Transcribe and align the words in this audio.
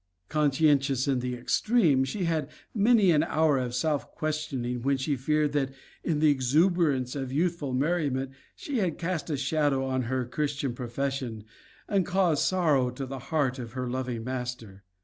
Conscientious 0.29 1.07
in 1.07 1.19
the 1.19 1.35
extreme, 1.35 2.03
she 2.05 2.23
had 2.23 2.49
many 2.73 3.11
an 3.11 3.21
hour 3.21 3.59
of 3.59 3.75
self 3.75 4.09
questioning 4.15 4.81
when 4.81 4.97
she 4.97 5.15
feared 5.15 5.51
that, 5.51 5.73
in 6.03 6.17
the 6.17 6.31
exuberance 6.31 7.15
of 7.15 7.31
youthful 7.31 7.71
merriment, 7.75 8.31
she 8.55 8.79
had 8.79 8.97
cast 8.97 9.29
a 9.29 9.37
shadow 9.37 9.85
on 9.85 10.01
her 10.09 10.25
Christian 10.25 10.73
profession 10.73 11.43
and 11.87 12.03
caused 12.03 12.43
sorrow 12.43 12.89
to 12.89 13.05
the 13.05 13.19
heart 13.29 13.59
of 13.59 13.73
her 13.73 13.87
loving 13.87 14.23
Master. 14.23 14.83